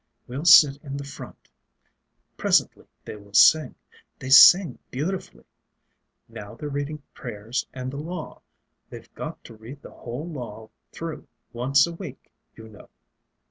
[0.25, 1.47] "We'll sit in the front.
[2.35, 3.75] Presently they will sing.
[4.17, 5.43] They sing beautifully.
[6.27, 8.41] Now they're reading prayers and the Law.
[8.89, 12.89] They've got to read the whole Law through once a week, you know."